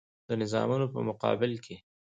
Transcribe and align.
د 0.29 0.31
نظامونو 0.41 0.85
په 0.93 0.99
مقابل 1.09 1.51
کې. 1.65 1.75